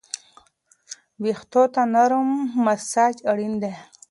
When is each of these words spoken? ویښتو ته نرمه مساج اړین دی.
ویښتو 1.23 1.63
ته 1.73 1.81
نرمه 1.93 2.39
مساج 2.65 3.15
اړین 3.31 3.53
دی. 3.63 3.73